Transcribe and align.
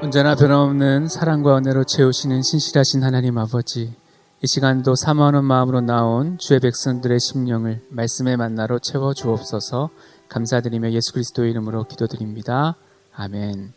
언제나 0.00 0.34
변함없는 0.34 1.08
사랑과 1.08 1.56
은혜로 1.56 1.84
채우시는 1.84 2.42
신실하신 2.42 3.02
하나님 3.02 3.38
아버지, 3.38 3.94
이 4.42 4.46
시간도 4.46 4.96
사모하는 4.96 5.44
마음으로 5.44 5.80
나온 5.80 6.36
주의 6.38 6.60
백성들의 6.60 7.18
심령을 7.20 7.80
말씀의 7.88 8.36
만나로 8.36 8.80
채워 8.80 9.14
주옵소서 9.14 9.90
감사드리며 10.28 10.92
예수 10.92 11.12
그리스도의 11.12 11.52
이름으로 11.52 11.84
기도드립니다. 11.84 12.74
아멘. 13.14 13.72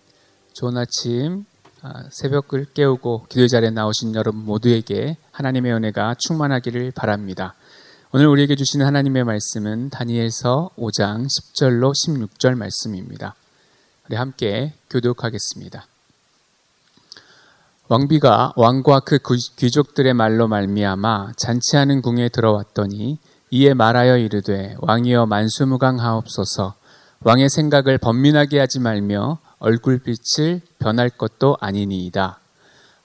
좋은 0.53 0.75
아침, 0.75 1.45
아, 1.81 2.03
새벽을 2.09 2.65
깨우고 2.73 3.27
기도 3.29 3.47
자리에 3.47 3.69
나오신 3.69 4.15
여러분 4.15 4.43
모두에게 4.43 5.17
하나님의 5.31 5.71
은혜가 5.73 6.15
충만하기를 6.15 6.91
바랍니다. 6.91 7.53
오늘 8.11 8.27
우리에게 8.27 8.55
주시는 8.55 8.85
하나님의 8.85 9.23
말씀은 9.23 9.91
다니엘서 9.91 10.71
5장 10.77 11.27
10절로 11.27 11.93
16절 11.93 12.55
말씀입니다. 12.55 13.35
우리 14.09 14.15
함께 14.15 14.73
교독하겠습니다. 14.89 15.85
왕비가 17.89 18.51
왕과 18.57 18.99
그 18.99 19.17
귀족들의 19.55 20.13
말로 20.13 20.49
말미암아 20.49 21.33
잔치하는 21.37 22.01
궁에 22.01 22.27
들어왔더니 22.27 23.17
이에 23.49 23.73
말하여 23.73 24.17
이르되 24.17 24.75
왕이여 24.81 25.25
만수무강하옵소서 25.27 26.75
왕의 27.21 27.49
생각을 27.49 27.97
번민하게 27.97 28.59
하지 28.59 28.79
말며 28.79 29.39
얼굴빛을 29.59 30.61
변할 30.79 31.09
것도 31.09 31.55
아니니이다. 31.61 32.39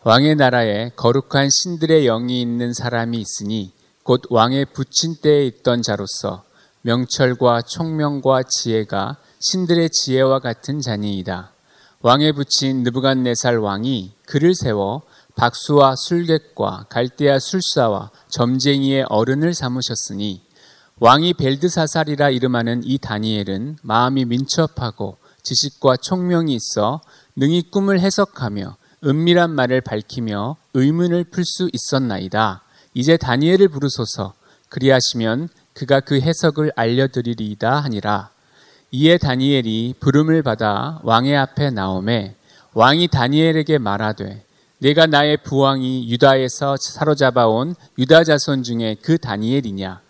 왕의 0.02 0.34
나라에 0.34 0.90
거룩한 0.96 1.48
신들의 1.48 2.04
영이 2.04 2.40
있는 2.40 2.72
사람이 2.74 3.18
있으니 3.18 3.72
곧 4.02 4.22
왕의 4.30 4.66
부친 4.74 5.14
때에 5.22 5.46
있던 5.46 5.82
자로서 5.82 6.42
명철과 6.80 7.62
총명과 7.62 8.42
지혜가 8.48 9.16
신들의 9.38 9.90
지혜와 9.90 10.40
같은 10.40 10.80
자니이다. 10.80 11.51
왕의 12.04 12.32
부친 12.32 12.82
느부갓네살 12.82 13.58
왕이 13.58 14.14
그를 14.26 14.56
세워 14.56 15.02
박수와 15.36 15.94
술객과 15.96 16.86
갈대아 16.88 17.38
술사와 17.38 18.10
점쟁이의 18.28 19.06
어른을 19.08 19.54
삼으셨으니 19.54 20.42
왕이 20.98 21.34
벨드사살이라 21.34 22.30
이름하는 22.30 22.82
이 22.84 22.98
다니엘은 22.98 23.78
마음이 23.82 24.24
민첩하고 24.24 25.16
지식과 25.44 25.98
총명이 25.98 26.54
있어 26.56 27.00
능히 27.36 27.70
꿈을 27.70 28.00
해석하며 28.00 28.76
은밀한 29.04 29.50
말을 29.50 29.80
밝히며 29.80 30.56
의문을 30.74 31.24
풀 31.24 31.44
수 31.44 31.70
있었나이다. 31.72 32.62
이제 32.94 33.16
다니엘을 33.16 33.68
부르소서 33.68 34.34
그리하시면 34.68 35.48
그가 35.72 36.00
그 36.00 36.20
해석을 36.20 36.72
알려드리리이다 36.74 37.80
하니라. 37.80 38.30
이에 38.94 39.16
다니엘이 39.16 39.94
부름을 40.00 40.42
받아 40.42 41.00
왕의 41.02 41.34
앞에 41.34 41.70
나오매 41.70 42.34
왕이 42.74 43.08
다니엘에게 43.08 43.78
말하되 43.78 44.44
내가 44.80 45.06
나의 45.06 45.38
부왕이 45.38 46.10
유다에서 46.10 46.76
사로잡아온 46.76 47.74
유다 47.98 48.24
자손 48.24 48.62
중에 48.62 48.96
그 49.00 49.16
다니엘이냐? 49.16 50.02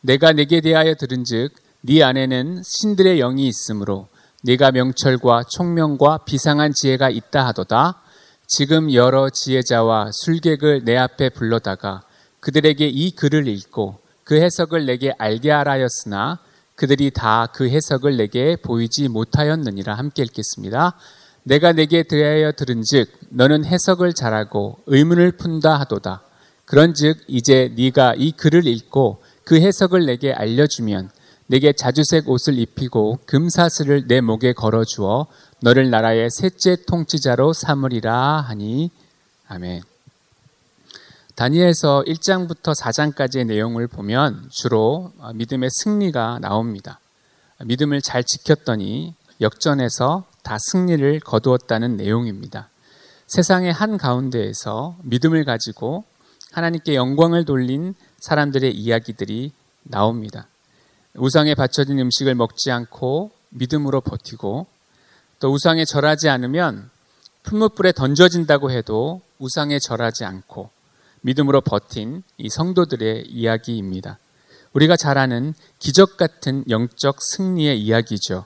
내가 0.00 0.32
내게 0.32 0.60
대하여 0.60 0.96
들은즉 0.96 1.52
네 1.82 2.02
안에는 2.02 2.62
신들의 2.64 3.18
영이 3.18 3.46
있으므로 3.46 4.08
네가 4.42 4.72
명철과 4.72 5.44
총명과 5.44 6.24
비상한 6.24 6.72
지혜가 6.74 7.10
있다 7.10 7.46
하도다. 7.46 8.00
지금 8.48 8.92
여러 8.92 9.30
지혜자와 9.30 10.10
술객을 10.12 10.82
내 10.84 10.96
앞에 10.96 11.28
불러다가 11.28 12.02
그들에게 12.40 12.84
이 12.88 13.12
글을 13.12 13.46
읽고 13.46 14.00
그 14.24 14.34
해석을 14.40 14.86
내게 14.86 15.14
알게 15.18 15.52
하라 15.52 15.80
였으나 15.82 16.40
그들이 16.76 17.10
다 17.10 17.48
그 17.54 17.68
해석을 17.68 18.16
내게 18.16 18.56
보이지 18.56 19.08
못하였느니라 19.08 19.94
함께 19.94 20.22
읽겠습니다. 20.22 20.96
내가 21.44 21.72
내게 21.72 22.02
대하여 22.02 22.52
들은즉 22.52 23.10
너는 23.30 23.64
해석을 23.64 24.14
잘하고 24.14 24.78
의문을 24.86 25.32
푼다 25.32 25.78
하도다. 25.80 26.22
그런즉 26.64 27.18
이제 27.28 27.72
네가 27.76 28.14
이 28.16 28.32
글을 28.32 28.66
읽고 28.66 29.22
그 29.44 29.60
해석을 29.60 30.06
내게 30.06 30.32
알려주면 30.32 31.10
내게 31.46 31.72
자주색 31.74 32.28
옷을 32.28 32.58
입히고 32.58 33.20
금사슬을 33.26 34.06
내 34.08 34.22
목에 34.22 34.54
걸어 34.54 34.84
주어 34.84 35.26
너를 35.60 35.90
나라의 35.90 36.30
셋째 36.30 36.76
통치자로 36.86 37.52
삼으리라 37.52 38.40
하니 38.40 38.90
아멘. 39.46 39.93
다니엘서 41.34 42.04
1장부터 42.06 42.78
4장까지의 42.80 43.46
내용을 43.46 43.88
보면 43.88 44.48
주로 44.52 45.12
믿음의 45.34 45.68
승리가 45.70 46.38
나옵니다. 46.40 47.00
믿음을 47.64 48.00
잘 48.00 48.22
지켰더니 48.22 49.14
역전해서 49.40 50.26
다 50.44 50.56
승리를 50.60 51.18
거두었다는 51.20 51.96
내용입니다. 51.96 52.68
세상의 53.26 53.72
한 53.72 53.98
가운데에서 53.98 54.96
믿음을 55.02 55.44
가지고 55.44 56.04
하나님께 56.52 56.94
영광을 56.94 57.44
돌린 57.44 57.96
사람들의 58.20 58.72
이야기들이 58.72 59.52
나옵니다. 59.82 60.46
우상에 61.14 61.56
바쳐진 61.56 61.98
음식을 61.98 62.36
먹지 62.36 62.70
않고 62.70 63.32
믿음으로 63.50 64.02
버티고 64.02 64.66
또 65.40 65.52
우상에 65.52 65.84
절하지 65.84 66.28
않으면 66.28 66.90
풀무불에 67.42 67.90
던져진다고 67.92 68.70
해도 68.70 69.20
우상에 69.40 69.80
절하지 69.80 70.24
않고 70.24 70.70
믿음으로 71.24 71.62
버틴 71.62 72.22
이 72.36 72.50
성도들의 72.50 73.28
이야기입니다. 73.28 74.18
우리가 74.74 74.96
잘 74.96 75.16
아는 75.16 75.54
기적 75.78 76.18
같은 76.18 76.64
영적 76.68 77.22
승리의 77.22 77.80
이야기죠. 77.80 78.44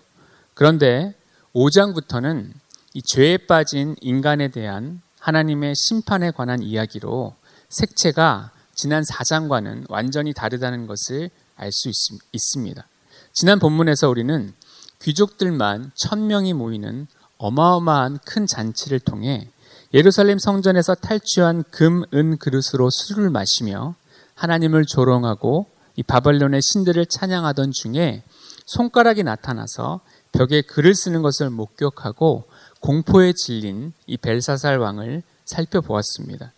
그런데 0.54 1.14
5장부터는 1.54 2.52
이 2.94 3.02
죄에 3.02 3.38
빠진 3.38 3.96
인간에 4.00 4.48
대한 4.48 5.02
하나님의 5.18 5.74
심판에 5.74 6.30
관한 6.30 6.62
이야기로 6.62 7.34
색채가 7.68 8.52
지난 8.74 9.02
4장과는 9.02 9.86
완전히 9.88 10.32
다르다는 10.32 10.86
것을 10.86 11.30
알 11.56 11.72
수 11.72 11.90
있습니다. 12.32 12.86
지난 13.32 13.58
본문에서 13.58 14.08
우리는 14.08 14.54
귀족들만 15.02 15.90
천명이 15.96 16.52
모이는 16.52 17.08
어마어마한 17.38 18.18
큰 18.24 18.46
잔치를 18.46 19.00
통해 19.00 19.48
예루살렘 19.94 20.38
성전에서 20.38 20.94
탈취한 20.96 21.64
금, 21.70 22.04
은 22.12 22.36
그릇으로 22.36 22.90
술을 22.90 23.30
마시며 23.30 23.94
하나님을 24.34 24.84
조롱하고 24.84 25.66
이 25.96 26.02
바벨론의 26.02 26.60
신들을 26.62 27.06
찬양하던 27.06 27.72
중에 27.72 28.22
손가락이 28.66 29.22
나타나서 29.22 30.00
벽에 30.32 30.60
글을 30.60 30.94
쓰는 30.94 31.22
것을 31.22 31.48
목격하고 31.48 32.44
공포에 32.80 33.32
질린 33.32 33.94
이 34.06 34.18
벨사살 34.18 34.78
왕을 34.78 35.22
살펴보았습니다. 35.46 36.52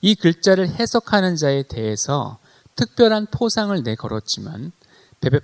이 0.00 0.14
글자를 0.14 0.68
해석하는 0.68 1.34
자에 1.34 1.64
대해서 1.64 2.38
특별한 2.76 3.26
포상을 3.32 3.82
내걸었지만 3.82 4.70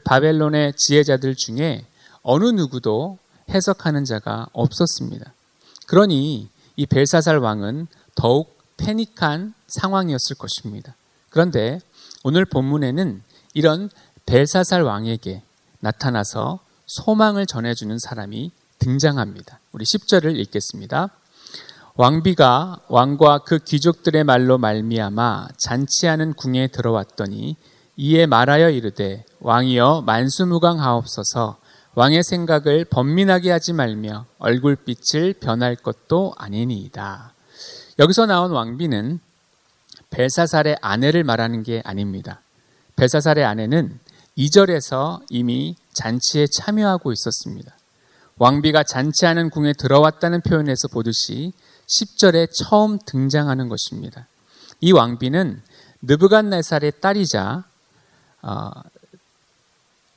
바벨론의 0.04 0.74
지혜자들 0.76 1.34
중에 1.34 1.84
어느 2.22 2.44
누구도 2.44 3.18
해석하는 3.50 4.04
자가 4.04 4.46
없었습니다. 4.52 5.34
그러니 5.88 6.48
이 6.76 6.86
벨사살 6.86 7.38
왕은 7.38 7.86
더욱 8.14 8.58
패닉한 8.76 9.54
상황이었을 9.68 10.36
것입니다. 10.36 10.94
그런데 11.30 11.80
오늘 12.22 12.44
본문에는 12.44 13.22
이런 13.54 13.90
벨사살 14.26 14.82
왕에게 14.82 15.42
나타나서 15.80 16.60
소망을 16.86 17.46
전해주는 17.46 17.98
사람이 17.98 18.50
등장합니다. 18.78 19.60
우리 19.72 19.84
10절을 19.84 20.36
읽겠습니다. 20.36 21.10
왕비가 21.96 22.80
왕과 22.88 23.38
그 23.38 23.58
귀족들의 23.58 24.24
말로 24.24 24.58
말미암아 24.58 25.48
잔치하는 25.56 26.34
궁에 26.34 26.66
들어왔더니 26.66 27.56
이에 27.96 28.26
말하여 28.26 28.70
이르되 28.70 29.24
왕이여 29.40 30.02
만수무강하옵소서 30.04 31.56
왕의 31.96 32.24
생각을 32.24 32.84
번민하게 32.84 33.52
하지 33.52 33.72
말며 33.72 34.26
얼굴빛을 34.38 35.34
변할 35.34 35.76
것도 35.76 36.34
아니니이다. 36.36 37.32
여기서 38.00 38.26
나온 38.26 38.50
왕비는 38.50 39.20
벨사살의 40.10 40.78
아내를 40.80 41.22
말하는 41.22 41.62
게 41.62 41.82
아닙니다. 41.84 42.40
벨사살의 42.96 43.44
아내는 43.44 44.00
2절에서 44.36 45.22
이미 45.30 45.76
잔치에 45.92 46.46
참여하고 46.48 47.12
있었습니다. 47.12 47.76
왕비가 48.38 48.82
잔치하는 48.82 49.50
궁에 49.50 49.72
들어왔다는 49.72 50.40
표현에서 50.40 50.88
보듯이 50.88 51.52
10절에 51.86 52.48
처음 52.52 52.98
등장하는 53.06 53.68
것입니다. 53.68 54.26
이 54.80 54.90
왕비는 54.90 55.62
느부갓네살의 56.02 56.94
딸이자 57.00 57.64
어, 58.42 58.70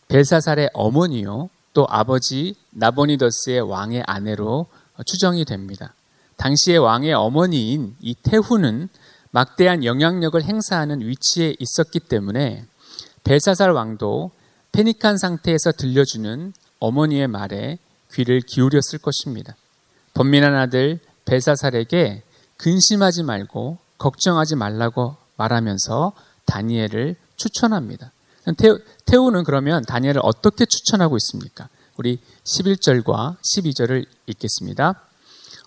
벨사살의 0.08 0.72
어머니요 0.74 1.50
또 1.78 1.86
아버지 1.92 2.56
나보니더스의 2.72 3.62
왕의 3.62 4.04
아내로 4.08 4.66
추정이 5.06 5.46
됩니다. 5.46 5.94
당시의 6.38 6.80
왕의 6.80 7.14
어머니인 7.14 7.96
이 8.02 8.16
태후는 8.16 8.90
막대한 9.30 9.84
영향력을 9.84 10.44
행사하는 10.44 11.02
위치에 11.02 11.54
있었기 11.60 12.00
때문에 12.00 12.66
벨사살 13.24 13.70
왕도 13.70 14.32
패닉한 14.72 15.20
상태에서 15.20 15.72
들려주는 15.72 16.52
어머니의 16.80 17.28
말에 17.28 17.78
귀를 18.12 18.42
기울였을 18.42 18.98
것입니다. 18.98 19.56
번민한 20.16 20.56
아들 20.56 21.00
벨사살에게 21.26 22.24
근심하지 22.58 23.22
말고 23.22 23.78
걱정하지 24.00 24.56
말라고 24.56 25.16
말하면서 25.36 26.14
다니엘을 26.46 27.18
추천합니다. 27.36 28.12
태우, 28.56 29.32
는 29.32 29.44
그러면 29.44 29.84
다니엘을 29.84 30.22
어떻게 30.24 30.66
추천하고 30.66 31.18
있습니까? 31.18 31.70
우리 31.98 32.20
11절과 32.44 33.38
12절을 33.42 34.06
읽겠습니다. 34.28 35.02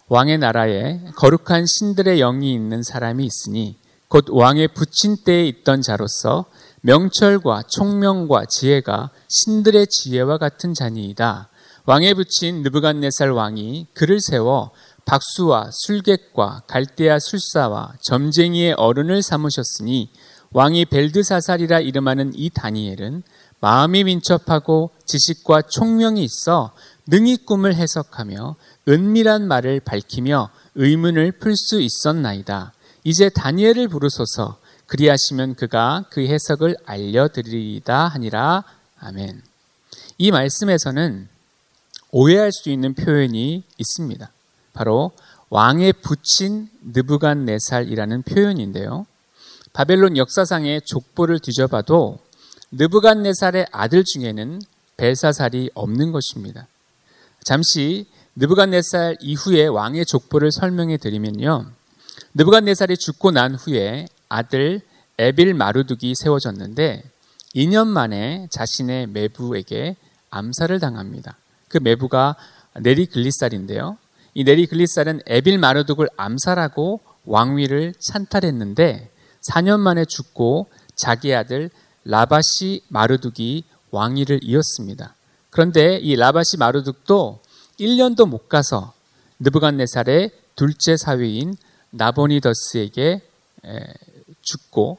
왕의 0.08 0.38
나라에 0.38 1.00
거룩한 1.16 1.66
신들의 1.66 2.18
영이 2.18 2.52
있는 2.52 2.82
사람이 2.82 3.24
있으니 3.24 3.76
곧 4.08 4.26
왕의 4.28 4.68
부친 4.74 5.18
때에 5.24 5.46
있던 5.46 5.82
자로서 5.82 6.46
명철과 6.80 7.64
총명과 7.68 8.46
지혜가 8.46 9.10
신들의 9.28 9.86
지혜와 9.86 10.38
같은 10.38 10.74
자니이다. 10.74 11.48
왕의 11.86 12.14
부친 12.14 12.62
느부갓네살 12.62 13.30
왕이 13.30 13.88
그를 13.94 14.20
세워 14.20 14.70
박수와 15.04 15.70
술객과 15.72 16.62
갈대아 16.66 17.18
술사와 17.18 17.94
점쟁이의 18.00 18.74
어른을 18.74 19.22
삼으셨으니 19.22 20.10
왕이 20.52 20.86
벨드사살이라 20.86 21.80
이름하는 21.80 22.32
이 22.34 22.50
다니엘은 22.50 23.22
마음이 23.60 24.04
민첩하고 24.04 24.90
지식과 25.04 25.62
총명이 25.62 26.24
있어 26.24 26.72
능히 27.06 27.36
꿈을 27.36 27.74
해석하며 27.76 28.56
은밀한 28.88 29.46
말을 29.46 29.80
밝히며 29.80 30.50
의문을 30.74 31.32
풀 31.32 31.56
수 31.56 31.80
있었나이다. 31.80 32.72
이제 33.04 33.28
다니엘을 33.28 33.88
부르소서 33.88 34.58
그리하시면 34.86 35.54
그가 35.54 36.04
그 36.10 36.26
해석을 36.26 36.76
알려드리리다 36.84 38.08
하니라. 38.08 38.64
아멘. 38.98 39.42
이 40.18 40.30
말씀에서는 40.32 41.28
오해할 42.10 42.50
수 42.52 42.70
있는 42.70 42.94
표현이 42.94 43.62
있습니다. 43.78 44.30
바로 44.72 45.12
왕의 45.48 45.94
부친 45.94 46.68
느부갓네살이라는 46.92 48.22
표현인데요. 48.22 49.06
바벨론 49.72 50.16
역사상의 50.16 50.82
족보를 50.84 51.38
뒤져봐도 51.38 52.18
느부갓네살의 52.72 53.66
아들 53.72 54.04
중에는 54.04 54.60
벨사살이 54.96 55.70
없는 55.74 56.12
것입니다. 56.12 56.66
잠시 57.44 58.06
느부갓네살 58.36 59.16
이후의 59.20 59.68
왕의 59.68 60.06
족보를 60.06 60.52
설명해 60.52 60.98
드리면요. 60.98 61.66
느부갓네살이 62.34 62.96
죽고 62.96 63.30
난 63.32 63.54
후에 63.54 64.06
아들 64.28 64.80
에빌 65.18 65.54
마르둑이 65.54 66.14
세워졌는데 66.14 67.02
2년 67.54 67.88
만에 67.88 68.46
자신의 68.50 69.08
매부에게 69.08 69.96
암살을 70.30 70.78
당합니다. 70.78 71.36
그 71.68 71.78
매부가 71.78 72.36
네리 72.80 73.06
글리살인데요. 73.06 73.98
이 74.34 74.44
네리 74.44 74.66
글리살은 74.66 75.22
에빌 75.26 75.58
마르둑을 75.58 76.08
암살하고 76.16 77.00
왕위를 77.24 77.94
찬탈했는데 77.98 79.09
4년 79.48 79.80
만에 79.80 80.04
죽고 80.04 80.68
자기 80.94 81.34
아들 81.34 81.70
라바시 82.04 82.82
마르둑이 82.88 83.64
왕위를 83.90 84.40
이었습니다. 84.42 85.14
그런데 85.50 85.96
이 85.96 86.16
라바시 86.16 86.56
마르둑도 86.58 87.40
1년도 87.78 88.28
못 88.28 88.48
가서 88.48 88.92
느부갓네살의 89.40 90.30
둘째 90.54 90.96
사위인 90.96 91.56
나보니더스에게 91.90 93.22
죽고 94.42 94.98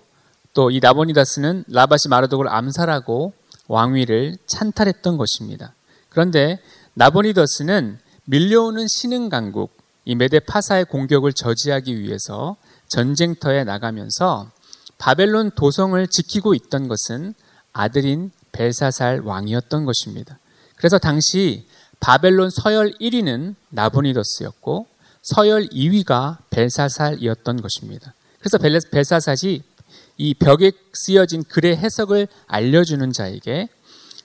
또 0.53 0.69
이 0.69 0.79
나보니더스는 0.81 1.65
라바시 1.67 2.09
마르둑을 2.09 2.49
암살하고 2.49 3.33
왕위를 3.67 4.37
찬탈했던 4.47 5.15
것입니다. 5.17 5.73
그런데 6.09 6.59
나보니더스는 6.95 7.99
밀려오는 8.25 8.85
신흥 8.87 9.29
강국 9.29 9.71
이 10.03 10.15
메데 10.15 10.39
파사의 10.39 10.85
공격을 10.85 11.31
저지하기 11.33 11.99
위해서 11.99 12.57
전쟁터에 12.91 13.63
나가면서 13.63 14.51
바벨론 14.97 15.49
도성을 15.51 16.05
지키고 16.07 16.53
있던 16.55 16.89
것은 16.89 17.33
아들인 17.71 18.31
벨사살 18.51 19.21
왕이었던 19.21 19.85
것입니다. 19.85 20.38
그래서 20.75 20.97
당시 20.97 21.65
바벨론 22.01 22.49
서열 22.49 22.93
1위는 22.99 23.55
나보니더스였고 23.69 24.88
서열 25.21 25.67
2위가 25.67 26.39
벨사살이었던 26.49 27.61
것입니다. 27.61 28.13
그래서 28.39 28.57
벨사살이 28.57 29.63
이 30.17 30.33
벽에 30.33 30.71
쓰여진 30.94 31.44
글의 31.44 31.77
해석을 31.77 32.27
알려주는 32.47 33.13
자에게 33.13 33.69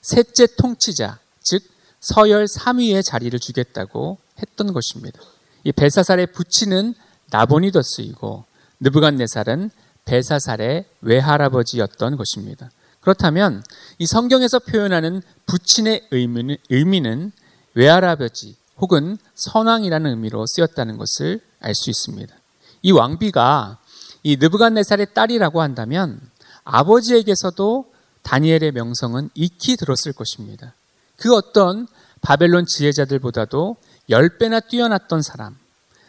셋째 0.02 0.46
통치자, 0.56 1.18
즉 1.42 1.62
서열 2.00 2.46
3위의 2.46 3.04
자리를 3.04 3.38
주겠다고 3.38 4.18
했던 4.40 4.72
것입니다. 4.72 5.20
이 5.64 5.72
벨사살의 5.72 6.32
부친은 6.32 6.94
나보니더스이고 7.30 8.44
느부갓네살은 8.80 9.70
벨사살의 10.04 10.84
외할아버지였던 11.00 12.16
것입니다. 12.16 12.70
그렇다면 13.00 13.62
이 13.98 14.06
성경에서 14.06 14.58
표현하는 14.60 15.22
부친의 15.46 16.08
의미는, 16.10 16.56
의미는 16.70 17.32
외할아버지 17.74 18.56
혹은 18.78 19.18
선왕이라는 19.34 20.10
의미로 20.10 20.44
쓰였다는 20.46 20.96
것을 20.96 21.40
알 21.60 21.74
수 21.74 21.90
있습니다. 21.90 22.34
이 22.82 22.92
왕비가 22.92 23.78
이 24.22 24.36
느부갓네살의 24.36 25.14
딸이라고 25.14 25.62
한다면 25.62 26.20
아버지에게서도 26.64 27.92
다니엘의 28.22 28.72
명성은 28.72 29.30
익히 29.34 29.76
들었을 29.76 30.12
것입니다. 30.12 30.74
그 31.16 31.34
어떤 31.34 31.86
바벨론 32.20 32.66
지혜자들보다도 32.66 33.76
10배나 34.10 34.68
뛰어났던 34.68 35.22
사람, 35.22 35.56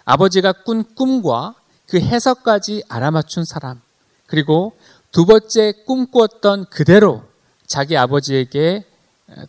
아버지가 0.06 0.64
꾼 0.64 0.84
꿈과 0.96 1.56
그 1.88 2.00
해석까지 2.00 2.84
알아맞춘 2.90 3.46
사람, 3.46 3.82
그리고 4.26 4.78
두 5.12 5.26
번째 5.26 5.74
꿈꾸었던 5.86 6.66
그대로 6.70 7.24
자기 7.66 7.98
아버지에게 7.98 8.86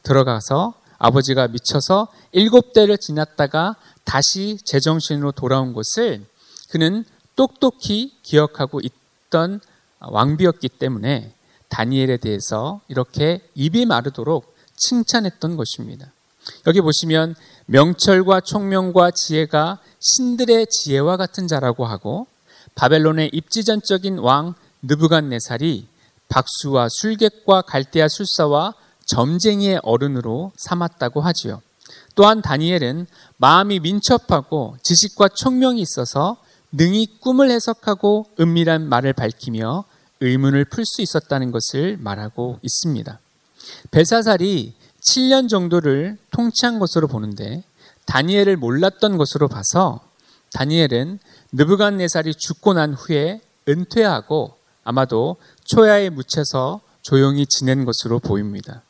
들어가서 0.02 0.74
아버지가 0.98 1.48
미쳐서 1.48 2.08
일곱 2.32 2.72
대를 2.72 2.98
지났다가 2.98 3.76
다시 4.04 4.58
제정신으로 4.64 5.32
돌아온 5.32 5.72
것을 5.72 6.24
그는 6.70 7.04
똑똑히 7.36 8.16
기억하고 8.22 8.80
있던 8.80 9.60
왕비였기 10.00 10.68
때문에 10.70 11.32
다니엘에 11.68 12.16
대해서 12.16 12.80
이렇게 12.88 13.40
입이 13.54 13.86
마르도록 13.86 14.56
칭찬했던 14.76 15.56
것입니다. 15.56 16.10
여기 16.66 16.80
보시면 16.80 17.34
명철과 17.66 18.40
총명과 18.40 19.10
지혜가 19.12 19.78
신들의 20.00 20.66
지혜와 20.70 21.16
같은 21.16 21.46
자라고 21.46 21.86
하고 21.86 22.26
바벨론의 22.74 23.30
입지전적인 23.32 24.18
왕 24.18 24.54
느부갓네살이 24.82 25.86
박수와 26.28 26.88
술객과 26.90 27.62
갈대아 27.62 28.08
술사와 28.08 28.74
점쟁이의 29.06 29.80
어른으로 29.82 30.52
삼았다고 30.56 31.20
하지요. 31.20 31.62
또한 32.14 32.42
다니엘은 32.42 33.06
마음이 33.38 33.80
민첩하고 33.80 34.76
지식과 34.82 35.28
총명이 35.28 35.80
있어서 35.80 36.36
능히 36.72 37.18
꿈을 37.20 37.50
해석하고 37.50 38.26
은밀한 38.38 38.88
말을 38.88 39.14
밝히며 39.14 39.84
의문을 40.20 40.66
풀 40.66 40.84
수 40.84 41.00
있었다는 41.00 41.50
것을 41.50 41.96
말하고 41.98 42.58
있습니다. 42.62 43.20
벨사살이 43.90 44.74
7년 45.08 45.48
정도를 45.48 46.18
통치한 46.30 46.78
것으로 46.78 47.08
보는데 47.08 47.62
다니엘을 48.06 48.56
몰랐던 48.56 49.16
것으로 49.16 49.48
봐서 49.48 50.00
다니엘은 50.52 51.18
느부갓네살이 51.52 52.34
죽고 52.34 52.74
난 52.74 52.94
후에 52.94 53.40
은퇴하고 53.68 54.56
아마도 54.84 55.36
초야에 55.64 56.10
묻혀서 56.10 56.80
조용히 57.02 57.46
지낸 57.46 57.84
것으로 57.84 58.18
보입니다. 58.18 58.82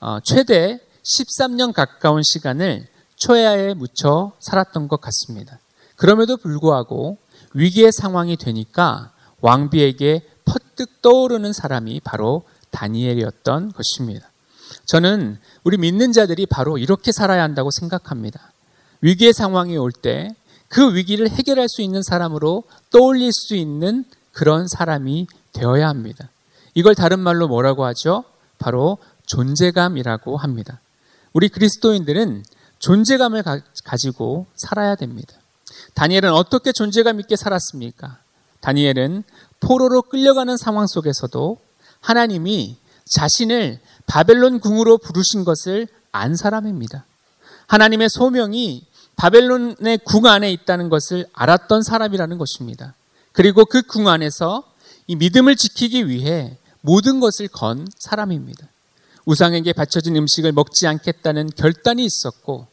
어, 0.00 0.20
최대 0.20 0.80
13년 1.02 1.72
가까운 1.72 2.22
시간을 2.22 2.86
초야에 3.16 3.74
묻혀 3.74 4.32
살았던 4.40 4.88
것 4.88 5.00
같습니다. 5.00 5.58
그럼에도 5.96 6.36
불구하고 6.36 7.18
위기의 7.54 7.92
상황이 7.92 8.36
되니까 8.36 9.12
왕비에게 9.40 10.26
퍼뜩 10.44 11.02
떠오르는 11.02 11.52
사람이 11.52 12.00
바로 12.00 12.42
다니엘이었던 12.70 13.72
것입니다. 13.72 14.31
저는 14.84 15.38
우리 15.64 15.76
믿는 15.76 16.12
자들이 16.12 16.46
바로 16.46 16.78
이렇게 16.78 17.12
살아야 17.12 17.42
한다고 17.42 17.70
생각합니다. 17.70 18.52
위기의 19.00 19.32
상황이 19.32 19.76
올 19.76 19.92
때 19.92 20.34
그 20.72 20.94
위기를 20.94 21.28
해결할 21.28 21.68
수 21.68 21.82
있는 21.82 22.02
사람으로 22.02 22.64
떠올릴 22.90 23.30
수 23.30 23.54
있는 23.54 24.06
그런 24.32 24.66
사람이 24.66 25.26
되어야 25.52 25.86
합니다. 25.86 26.30
이걸 26.72 26.94
다른 26.94 27.20
말로 27.20 27.46
뭐라고 27.46 27.84
하죠? 27.84 28.24
바로 28.58 28.96
존재감이라고 29.26 30.38
합니다. 30.38 30.80
우리 31.34 31.50
그리스도인들은 31.50 32.44
존재감을 32.78 33.42
가, 33.42 33.60
지고 33.98 34.46
살아야 34.56 34.94
됩니다. 34.94 35.34
다니엘은 35.92 36.32
어떻게 36.32 36.72
존재감 36.72 37.20
있게 37.20 37.36
살았습니까? 37.36 38.16
다니엘은 38.60 39.24
포로로 39.60 40.00
끌려가는 40.00 40.56
상황 40.56 40.86
속에서도 40.86 41.58
하나님이 42.00 42.78
자신을 43.14 43.78
바벨론 44.06 44.60
궁으로 44.60 44.98
부르신 44.98 45.44
것을 45.44 45.88
안 46.10 46.36
사람입니다. 46.36 47.06
하나님의 47.66 48.08
소명이 48.10 48.84
바벨론의 49.16 50.00
궁 50.04 50.26
안에 50.26 50.50
있다는 50.52 50.88
것을 50.88 51.26
알았던 51.32 51.82
사람이라는 51.82 52.38
것입니다. 52.38 52.94
그리고 53.32 53.64
그 53.64 53.82
궁 53.82 54.08
안에서 54.08 54.64
이 55.06 55.16
믿음을 55.16 55.56
지키기 55.56 56.08
위해 56.08 56.56
모든 56.80 57.20
것을 57.20 57.48
건 57.48 57.86
사람입니다. 57.98 58.68
우상에게 59.24 59.72
바쳐진 59.72 60.16
음식을 60.16 60.52
먹지 60.52 60.86
않겠다는 60.86 61.50
결단이 61.56 62.04
있었고 62.04 62.66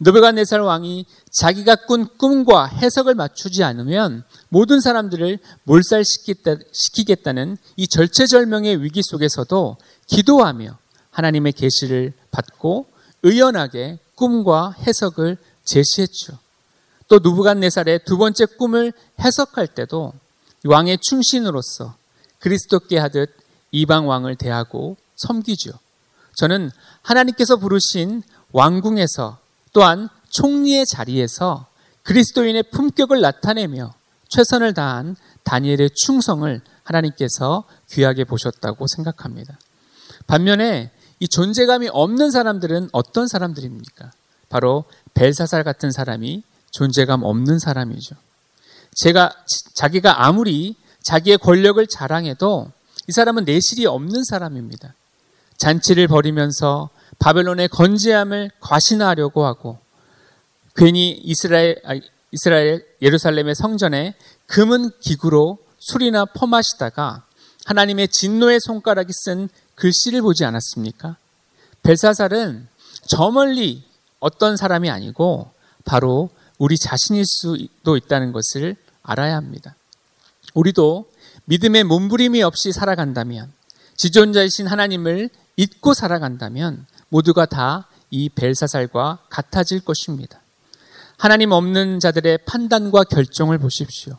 느부갓네살 0.00 0.60
왕이 0.60 1.04
자기가 1.30 1.76
꾼 1.86 2.08
꿈과 2.16 2.66
해석을 2.66 3.14
맞추지 3.14 3.62
않으면 3.62 4.24
모든 4.48 4.80
사람들을 4.80 5.38
몰살시키겠다는 5.64 7.58
이 7.76 7.86
절체절명의 7.86 8.82
위기 8.82 9.02
속에서도 9.02 9.76
기도하며 10.10 10.76
하나님의 11.10 11.52
계시를 11.52 12.12
받고 12.30 12.86
의연하게 13.22 13.98
꿈과 14.16 14.74
해석을 14.86 15.36
제시했죠. 15.64 16.38
또 17.08 17.18
누부갓네살의 17.22 18.00
두 18.04 18.18
번째 18.18 18.46
꿈을 18.46 18.92
해석할 19.20 19.68
때도 19.68 20.12
왕의 20.64 20.98
충신으로서 20.98 21.96
그리스도께 22.38 22.98
하듯 22.98 23.30
이방 23.70 24.08
왕을 24.08 24.36
대하고 24.36 24.96
섬기죠. 25.16 25.72
저는 26.36 26.70
하나님께서 27.02 27.56
부르신 27.56 28.22
왕궁에서 28.52 29.38
또한 29.72 30.08
총리의 30.30 30.86
자리에서 30.86 31.66
그리스도인의 32.02 32.64
품격을 32.72 33.20
나타내며 33.20 33.94
최선을 34.28 34.74
다한 34.74 35.16
다니엘의 35.44 35.90
충성을 35.94 36.60
하나님께서 36.84 37.64
귀하게 37.90 38.24
보셨다고 38.24 38.86
생각합니다. 38.86 39.58
반면에 40.30 40.92
이 41.18 41.26
존재감이 41.26 41.88
없는 41.88 42.30
사람들은 42.30 42.90
어떤 42.92 43.26
사람들입니까? 43.26 44.12
바로 44.48 44.84
벨사살 45.14 45.64
같은 45.64 45.90
사람이 45.90 46.44
존재감 46.70 47.24
없는 47.24 47.58
사람이죠. 47.58 48.14
제가 48.94 49.34
자기가 49.74 50.24
아무리 50.24 50.76
자기의 51.02 51.38
권력을 51.38 51.84
자랑해도 51.84 52.70
이 53.08 53.12
사람은 53.12 53.44
내실이 53.44 53.86
없는 53.86 54.22
사람입니다. 54.22 54.94
잔치를 55.56 56.06
벌이면서 56.06 56.90
바벨론의 57.18 57.68
건재함을 57.68 58.52
과신하려고 58.60 59.44
하고 59.44 59.78
괜히 60.76 61.10
이스라엘 61.10 61.82
이스라엘 62.30 62.86
예루살렘의 63.02 63.56
성전에 63.56 64.14
금은 64.46 64.90
기구로 65.00 65.58
술이나 65.80 66.24
퍼마시다가 66.24 67.24
하나님의 67.64 68.08
진노의 68.08 68.60
손가락이 68.60 69.12
쓴 69.12 69.48
글씨를 69.80 70.22
보지 70.22 70.44
않았습니까? 70.44 71.16
벨사살은 71.82 72.68
저 73.06 73.30
멀리 73.30 73.82
어떤 74.20 74.56
사람이 74.56 74.90
아니고 74.90 75.50
바로 75.84 76.30
우리 76.58 76.76
자신일 76.76 77.24
수도 77.26 77.96
있다는 77.96 78.32
것을 78.32 78.76
알아야 79.02 79.36
합니다. 79.36 79.74
우리도 80.54 81.10
믿음의 81.46 81.84
몸부림이 81.84 82.42
없이 82.42 82.72
살아간다면 82.72 83.52
지존자이신 83.96 84.66
하나님을 84.66 85.30
잊고 85.56 85.94
살아간다면 85.94 86.86
모두가 87.08 87.46
다 87.46 87.90
이 88.10 88.28
벨사살과 88.28 89.18
같아질 89.30 89.80
것입니다. 89.80 90.40
하나님 91.16 91.52
없는 91.52 92.00
자들의 92.00 92.38
판단과 92.44 93.04
결정을 93.04 93.58
보십시오. 93.58 94.18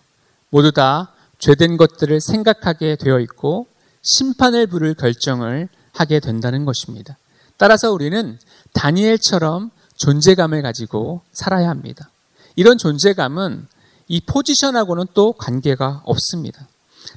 모두 0.50 0.72
다 0.72 1.12
죄된 1.40 1.78
것들을 1.78 2.22
생각하게 2.22 2.96
되어 2.96 3.20
있고 3.20 3.68
심판을 4.02 4.68
부를 4.68 4.94
결정을 4.94 5.70
하게 5.94 6.20
된다는 6.20 6.66
것입니다. 6.66 7.18
따라서 7.58 7.92
우리는 7.92 8.40
다니엘처럼 8.74 9.72
존재감을 9.96 10.62
가지고 10.62 11.22
살아야 11.32 11.70
합니다. 11.70 12.10
이런 12.56 12.78
존재감은 12.78 13.68
이 14.08 14.22
포지션하고는 14.22 15.06
또 15.14 15.34
관계가 15.34 16.02
없습니다. 16.06 16.68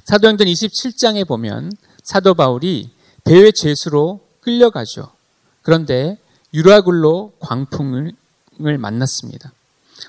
사도행전 0.05 0.47
27장에 0.47 1.27
보면 1.27 1.71
사도 2.03 2.33
바울이 2.33 2.91
배의 3.23 3.53
죄수로 3.53 4.21
끌려가죠. 4.41 5.11
그런데 5.61 6.17
유라굴로 6.53 7.33
광풍을 7.39 8.13
만났습니다. 8.77 9.51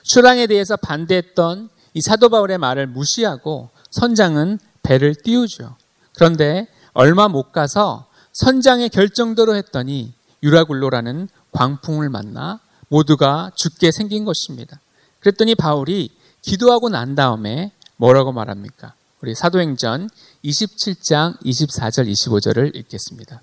출항에 0.05 0.47
대해서 0.47 0.77
반대했던 0.77 1.71
이 1.95 2.01
사도 2.03 2.29
바울의 2.29 2.59
말을 2.59 2.87
무시하고 2.89 3.71
선장은 3.91 4.59
배를 4.83 5.15
띄우죠. 5.15 5.77
그런데 6.17 6.67
얼마 6.93 7.29
못 7.29 7.53
가서 7.53 8.07
선장의 8.33 8.89
결정대로 8.89 9.55
했더니 9.55 10.15
유라굴로라는 10.43 11.29
광풍을 11.53 12.09
만나 12.09 12.61
모두가 12.89 13.53
죽게 13.55 13.93
생긴 13.93 14.25
것입니다. 14.25 14.81
그랬더니 15.21 15.55
바울이 15.55 16.11
기도하고 16.43 16.89
난 16.89 17.15
다음에 17.15 17.73
뭐라고 17.97 18.33
말합니까? 18.33 18.95
우리 19.21 19.35
사도행전 19.35 20.09
27장 20.45 21.39
24절 21.43 22.11
25절을 22.11 22.75
읽겠습니다. 22.77 23.43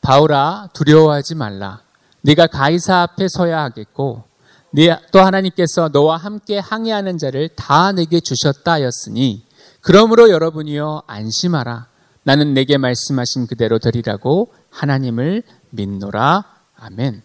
바울아 0.00 0.68
두려워하지 0.74 1.34
말라. 1.34 1.80
네가 2.22 2.48
가이사 2.48 3.02
앞에 3.02 3.28
서야 3.28 3.62
하겠고 3.62 4.24
네, 4.70 4.96
또 5.12 5.20
하나님께서 5.20 5.88
너와 5.88 6.18
함께 6.18 6.58
항해하는 6.58 7.18
자를 7.18 7.48
다 7.48 7.92
내게 7.92 8.20
주셨다 8.20 8.72
하였으니 8.72 9.47
그러므로 9.80 10.30
여러분이여 10.30 11.04
안심하라. 11.06 11.86
나는 12.22 12.54
내게 12.54 12.76
말씀하신 12.76 13.46
그대로 13.46 13.78
되리라고 13.78 14.52
하나님을 14.70 15.42
믿노라. 15.70 16.44
아멘. 16.76 17.22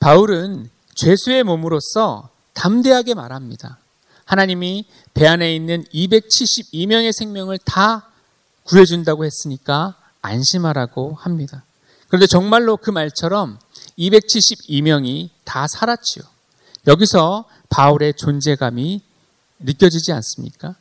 바울은 0.00 0.68
죄수의 0.94 1.44
몸으로서 1.44 2.30
담대하게 2.54 3.14
말합니다. 3.14 3.78
하나님이 4.24 4.86
배 5.14 5.26
안에 5.26 5.54
있는 5.54 5.84
272명의 5.94 7.12
생명을 7.12 7.58
다 7.58 8.08
구해준다고 8.64 9.24
했으니까 9.24 9.96
안심하라고 10.22 11.14
합니다. 11.14 11.64
그런데 12.08 12.26
정말로 12.26 12.76
그 12.76 12.90
말처럼 12.90 13.58
272명이 13.98 15.30
다 15.44 15.66
살았지요. 15.68 16.24
여기서 16.86 17.44
바울의 17.68 18.14
존재감이 18.14 19.02
느껴지지 19.60 20.12
않습니까? 20.12 20.74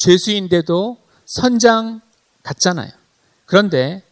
죄수인데도 0.00 0.96
선장 1.26 2.00
같잖아요. 2.42 2.90
그런데 3.46 4.02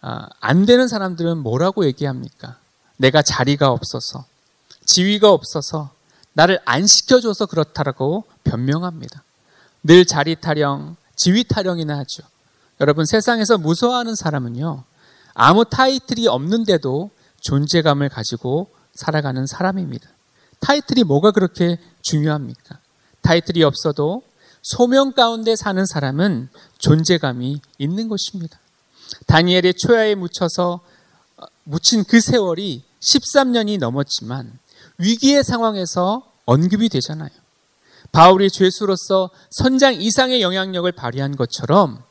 아, 0.00 0.26
안 0.40 0.66
되는 0.66 0.88
사람들은 0.88 1.38
뭐라고 1.38 1.86
얘기합니까? 1.86 2.58
내가 2.96 3.22
자리가 3.22 3.70
없어서, 3.70 4.24
지위가 4.84 5.30
없어서, 5.30 5.90
나를 6.32 6.58
안 6.64 6.86
시켜줘서 6.86 7.46
그렇다라고 7.46 8.24
변명합니다. 8.42 9.22
늘 9.82 10.04
자리 10.04 10.36
타령, 10.36 10.96
지위 11.16 11.44
타령이나 11.44 11.96
하죠. 11.98 12.22
여러분 12.80 13.06
세상에서 13.06 13.56
무서워하는 13.58 14.14
사람은요, 14.14 14.84
아무 15.34 15.64
타이틀이 15.64 16.26
없는데도 16.26 17.10
존재감을 17.40 18.08
가지고 18.08 18.70
살아가는 18.94 19.46
사람입니다. 19.46 20.08
타이틀이 20.60 21.04
뭐가 21.04 21.30
그렇게 21.30 21.78
중요합니까? 22.02 22.78
타이틀이 23.22 23.62
없어도 23.62 24.22
소명 24.64 25.12
가운데 25.12 25.56
사는 25.56 25.84
사람은 25.84 26.48
존재감이 26.78 27.60
있는 27.78 28.08
것입니다. 28.08 28.58
다니엘의 29.26 29.74
초야에 29.74 30.14
묻혀서 30.14 30.80
어, 31.36 31.44
묻힌 31.64 32.02
그 32.04 32.18
세월이 32.18 32.82
13년이 33.00 33.78
넘었지만 33.78 34.58
위기의 34.96 35.44
상황에서 35.44 36.26
언급이 36.46 36.88
되잖아요. 36.88 37.28
바울이 38.10 38.50
죄수로서 38.50 39.28
선장 39.50 40.00
이상의 40.00 40.40
영향력을 40.40 40.90
발휘한 40.92 41.36
것처럼 41.36 42.02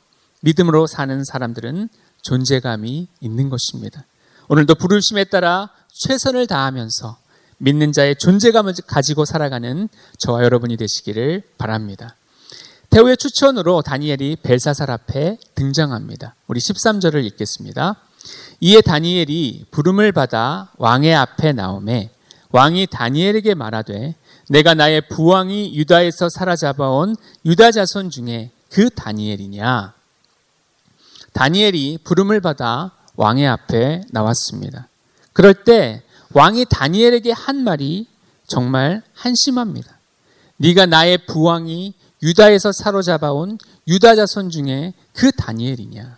믿음으로 0.42 0.86
사는 0.86 1.24
사람들은 1.24 1.90
존재감이 2.22 3.08
있는 3.20 3.50
것입니다. 3.50 4.06
오늘도 4.48 4.76
부르심에 4.76 5.24
따라 5.24 5.72
최선을 5.92 6.46
다하면서 6.46 7.18
믿는 7.58 7.94
자의 7.94 8.16
존재감을 8.16 8.74
가지고 8.86 9.26
살아가는 9.26 9.90
저와 10.20 10.44
여러분이 10.44 10.78
되시기를 10.78 11.42
바랍니다. 11.58 12.16
태후의 12.94 13.18
추천으로 13.18 13.82
다니엘이 13.82 14.38
벨사살 14.44 14.92
앞에 14.92 15.40
등장합니다. 15.56 16.36
우리 16.46 16.60
13절을 16.60 17.26
읽겠습니다. 17.26 17.96
이에 18.60 18.82
다니엘이 18.82 19.66
부름을 19.72 20.12
받아 20.12 20.70
왕의 20.78 21.16
앞에 21.16 21.54
나오매 21.54 22.12
왕이 22.52 22.86
다니엘에게 22.92 23.56
말하되 23.56 24.14
내가 24.50 24.76
나의 24.76 25.08
부왕이 25.10 25.76
유다에서 25.76 26.30
사로잡아온 26.30 27.16
유다 27.44 27.72
자손 27.72 28.12
중에 28.12 28.52
그 28.70 28.92
다니엘이냐 28.92 29.94
다니엘이 31.34 31.98
부름을 32.04 32.42
받아 32.42 32.92
왕의 33.16 33.48
앞에 33.48 34.04
나왔습니다. 34.12 34.88
그럴 35.34 35.56
때 35.56 36.04
왕이 36.34 36.66
다니엘에게 36.70 37.32
한 37.32 37.64
말이 37.64 38.06
정말 38.46 39.02
한심합니다. 39.16 39.98
네가 40.58 40.86
나의 40.86 41.26
부왕이 41.26 41.96
유다에서 42.24 42.72
사로잡아온 42.72 43.58
유다 43.88 44.16
자손 44.16 44.50
중에 44.50 44.94
그 45.14 45.32
다니엘이냐? 45.32 46.18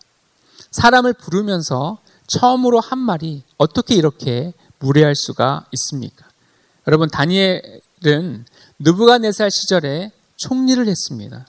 사람을 0.69 1.13
부르면서 1.13 1.97
처음으로 2.27 2.79
한 2.79 3.00
말이 3.00 3.43
어떻게 3.57 3.95
이렇게 3.95 4.53
무례할 4.79 5.15
수가 5.15 5.65
있습니까? 5.71 6.25
여러분 6.88 7.09
다니엘은 7.09 8.45
느부갓네살 8.79 9.50
시절에 9.50 10.12
총리를 10.35 10.88
했습니다. 10.88 11.47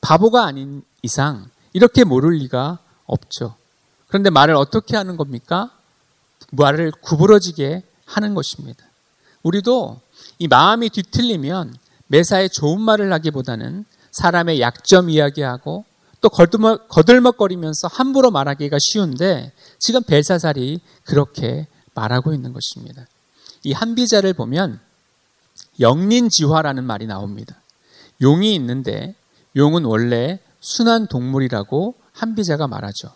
바보가 0.00 0.46
아닌 0.46 0.82
이상 1.02 1.50
이렇게 1.74 2.04
모를 2.04 2.38
리가 2.38 2.78
없죠. 3.04 3.56
그런데 4.08 4.30
말을 4.30 4.54
어떻게 4.54 4.96
하는 4.96 5.16
겁니까? 5.18 5.70
말을 6.52 6.90
구부러지게 7.02 7.82
하는 8.06 8.34
것입니다. 8.34 8.84
우리도 9.42 10.00
이 10.38 10.48
마음이 10.48 10.88
뒤틀리면 10.90 11.74
매사에 12.10 12.48
좋은 12.48 12.80
말을 12.80 13.12
하기보다는 13.12 13.84
사람의 14.10 14.60
약점 14.60 15.10
이야기하고 15.10 15.84
또 16.20 16.28
거들먹, 16.28 16.88
거들먹거리면서 16.88 17.88
함부로 17.88 18.32
말하기가 18.32 18.78
쉬운데 18.80 19.52
지금 19.78 20.02
벨사살이 20.02 20.80
그렇게 21.04 21.68
말하고 21.94 22.34
있는 22.34 22.52
것입니다. 22.52 23.06
이 23.62 23.72
한비자를 23.72 24.32
보면 24.34 24.80
영린지화라는 25.78 26.82
말이 26.82 27.06
나옵니다. 27.06 27.56
용이 28.20 28.54
있는데 28.56 29.14
용은 29.54 29.84
원래 29.84 30.40
순한 30.60 31.06
동물이라고 31.06 31.94
한비자가 32.12 32.66
말하죠. 32.66 33.08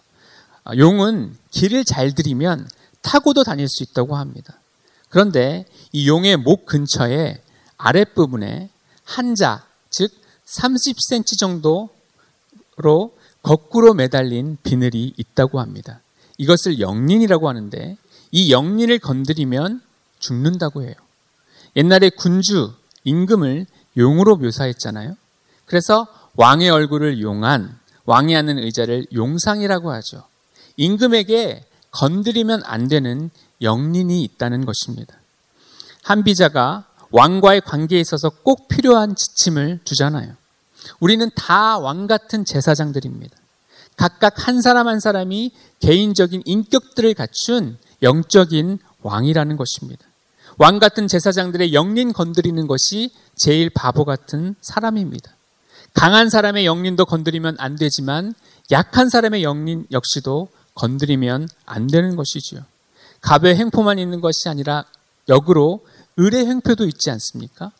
아, 0.62 0.76
용은 0.76 1.36
길을 1.50 1.84
잘 1.84 2.14
들이면 2.14 2.68
타고도 3.02 3.42
다닐 3.42 3.68
수 3.68 3.82
있다고 3.82 4.16
합니다. 4.16 4.54
그런데 5.08 5.66
이 5.92 6.08
용의 6.08 6.36
목 6.36 6.64
근처에 6.64 7.42
아랫부분에 7.76 8.70
한 9.04 9.34
자, 9.34 9.66
즉 9.90 10.10
30cm 10.46 11.38
정도로 11.38 11.90
거꾸로 13.42 13.94
매달린 13.94 14.56
비늘이 14.62 15.14
있다고 15.16 15.60
합니다. 15.60 16.00
이것을 16.38 16.80
영린이라고 16.80 17.48
하는데 17.48 17.96
이 18.32 18.50
영린을 18.50 18.98
건드리면 18.98 19.80
죽는다고 20.18 20.82
해요. 20.82 20.94
옛날에 21.76 22.10
군주, 22.10 22.72
임금을 23.04 23.66
용으로 23.96 24.36
묘사했잖아요. 24.36 25.16
그래서 25.66 26.06
왕의 26.34 26.70
얼굴을 26.70 27.20
용한, 27.20 27.78
왕이 28.06 28.34
하는 28.34 28.58
의자를 28.58 29.06
용상이라고 29.12 29.92
하죠. 29.92 30.24
임금에게 30.76 31.64
건드리면 31.90 32.62
안 32.64 32.88
되는 32.88 33.30
영린이 33.60 34.22
있다는 34.24 34.64
것입니다. 34.64 35.16
한비자가 36.02 36.86
왕과의 37.14 37.60
관계에 37.60 38.00
있어서 38.00 38.28
꼭 38.28 38.66
필요한 38.66 39.14
지침을 39.14 39.78
주잖아요. 39.84 40.34
우리는 40.98 41.30
다 41.36 41.78
왕 41.78 42.08
같은 42.08 42.44
제사장들입니다. 42.44 43.36
각각 43.96 44.48
한 44.48 44.60
사람 44.60 44.88
한 44.88 44.98
사람이 44.98 45.52
개인적인 45.78 46.42
인격들을 46.44 47.14
갖춘 47.14 47.78
영적인 48.02 48.80
왕이라는 49.02 49.56
것입니다. 49.56 50.04
왕 50.58 50.80
같은 50.80 51.06
제사장들의 51.06 51.72
영린 51.72 52.12
건드리는 52.12 52.66
것이 52.66 53.12
제일 53.36 53.70
바보 53.70 54.04
같은 54.04 54.56
사람입니다. 54.60 55.30
강한 55.94 56.28
사람의 56.28 56.66
영린도 56.66 57.04
건드리면 57.04 57.54
안 57.60 57.76
되지만 57.76 58.34
약한 58.72 59.08
사람의 59.08 59.44
영린 59.44 59.86
역시도 59.92 60.48
건드리면 60.74 61.48
안 61.64 61.86
되는 61.86 62.16
것이지요. 62.16 62.62
갑의 63.20 63.56
횡포만 63.56 64.00
있는 64.00 64.20
것이 64.20 64.48
아니라 64.48 64.84
역으로 65.28 65.86
을의 66.18 66.46
횡포도 66.46 66.86
있지 66.86 67.10
않습니까? 67.10 67.72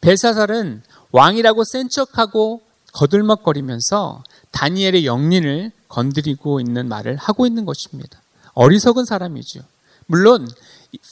벨사살은 0.00 0.82
왕이라고 1.12 1.64
센 1.64 1.88
척하고 1.88 2.62
거들먹거리면서 2.92 4.22
다니엘의 4.52 5.04
영린을 5.04 5.72
건드리고 5.88 6.60
있는 6.60 6.88
말을 6.88 7.16
하고 7.16 7.46
있는 7.46 7.64
것입니다. 7.64 8.20
어리석은 8.54 9.04
사람이죠. 9.04 9.60
물론 10.06 10.48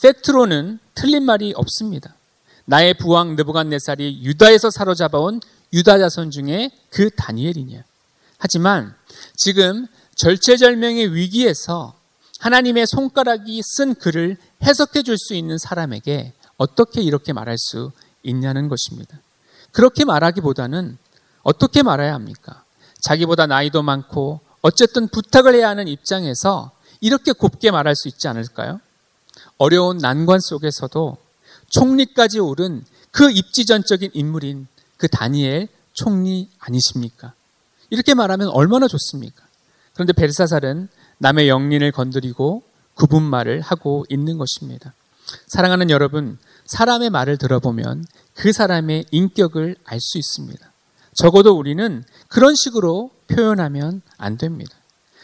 팩트로는 0.01 0.79
틀린 0.95 1.23
말이 1.23 1.53
없습니다. 1.55 2.15
나의 2.65 2.93
부왕 2.93 3.35
느부갓네살이 3.35 4.23
유다에서 4.23 4.69
사로잡아온 4.71 5.41
유다 5.73 5.97
자손 5.97 6.31
중에 6.31 6.71
그 6.89 7.09
다니엘이냐. 7.09 7.83
하지만 8.37 8.95
지금 9.35 9.87
절체절명의 10.15 11.13
위기에서 11.13 11.95
하나님의 12.39 12.87
손가락이 12.87 13.61
쓴 13.63 13.95
글을 13.95 14.37
해석해 14.63 15.03
줄 15.03 15.17
수 15.17 15.33
있는 15.33 15.57
사람에게 15.57 16.33
어떻게 16.63 17.01
이렇게 17.01 17.33
말할 17.33 17.57
수 17.57 17.91
있냐는 18.23 18.69
것입니다. 18.69 19.19
그렇게 19.73 20.05
말하기보다는 20.05 20.97
어떻게 21.41 21.83
말해야 21.83 22.13
합니까? 22.13 22.63
자기보다 23.01 23.47
나이도 23.47 23.83
많고 23.83 24.39
어쨌든 24.61 25.09
부탁을 25.09 25.55
해야 25.55 25.67
하는 25.67 25.89
입장에서 25.89 26.71
이렇게 27.01 27.33
곱게 27.33 27.69
말할 27.69 27.97
수 27.97 28.07
있지 28.07 28.29
않을까요? 28.29 28.79
어려운 29.57 29.97
난관 29.97 30.39
속에서도 30.39 31.17
총리까지 31.67 32.39
오른 32.39 32.85
그 33.11 33.29
입지전적인 33.29 34.11
인물인 34.13 34.67
그 34.95 35.09
다니엘 35.09 35.67
총리 35.91 36.49
아니십니까? 36.59 37.33
이렇게 37.89 38.13
말하면 38.13 38.47
얼마나 38.47 38.87
좋습니까? 38.87 39.43
그런데 39.93 40.13
벨사살은 40.13 40.87
남의 41.17 41.49
영린을 41.49 41.91
건드리고 41.91 42.63
구분 42.93 43.21
말을 43.23 43.59
하고 43.59 44.05
있는 44.07 44.37
것입니다. 44.37 44.93
사랑하는 45.47 45.89
여러분, 45.89 46.37
사람의 46.65 47.09
말을 47.09 47.37
들어보면 47.37 48.05
그 48.33 48.51
사람의 48.51 49.05
인격을 49.11 49.75
알 49.85 49.99
수 49.99 50.17
있습니다. 50.17 50.71
적어도 51.13 51.57
우리는 51.57 52.03
그런 52.27 52.55
식으로 52.55 53.11
표현하면 53.27 54.01
안 54.17 54.37
됩니다. 54.37 54.75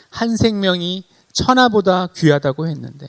한 0.10 0.36
생명이 0.36 1.04
천하보다 1.34 2.08
귀하다고 2.16 2.68
했는데 2.68 3.08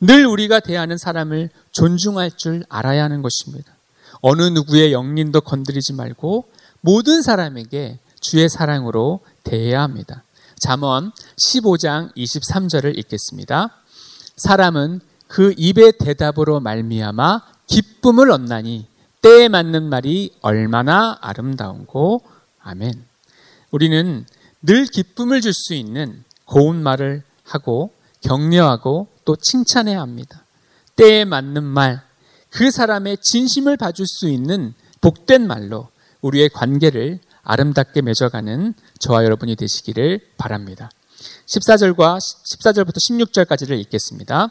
늘 0.00 0.26
우리가 0.26 0.60
대하는 0.60 0.96
사람을 0.96 1.50
존중할 1.72 2.32
줄 2.36 2.64
알아야 2.68 3.04
하는 3.04 3.22
것입니다. 3.22 3.72
어느 4.20 4.42
누구의 4.42 4.92
영린도 4.92 5.40
건드리지 5.40 5.92
말고 5.94 6.48
모든 6.80 7.22
사람에게 7.22 7.98
주의 8.20 8.48
사랑으로 8.48 9.20
대해야 9.44 9.82
합니다. 9.82 10.22
잠언 10.60 11.12
15장 11.36 12.14
23절을 12.16 12.96
읽겠습니다. 12.98 13.70
사람은 14.36 15.00
그 15.26 15.54
입의 15.56 15.92
대답으로 15.98 16.60
말미암아 16.60 17.42
기쁨을 17.68 18.30
얻나니 18.30 18.86
때에 19.22 19.48
맞는 19.48 19.84
말이 19.88 20.34
얼마나 20.42 21.18
아름다운고 21.20 22.22
아멘. 22.60 23.04
우리는 23.70 24.26
늘 24.62 24.86
기쁨을 24.86 25.40
줄 25.40 25.52
수 25.52 25.74
있는 25.74 26.24
고운 26.44 26.82
말을 26.82 27.22
하고 27.44 27.92
격려하고 28.22 29.08
또 29.24 29.36
칭찬해야 29.36 30.00
합니다. 30.00 30.44
때에 30.96 31.24
맞는 31.24 31.62
말, 31.62 32.02
그 32.50 32.70
사람의 32.70 33.18
진심을 33.22 33.76
봐줄 33.76 34.06
수 34.06 34.28
있는 34.28 34.74
복된 35.00 35.46
말로 35.46 35.88
우리의 36.22 36.48
관계를 36.48 37.20
아름답게 37.42 38.02
맺어가는 38.02 38.74
저와 38.98 39.24
여러분이 39.24 39.56
되시기를 39.56 40.32
바랍니다. 40.36 40.90
14절과 41.46 42.18
14절부터 42.18 42.96
16절까지를 42.96 43.78
읽겠습니다. 43.80 44.50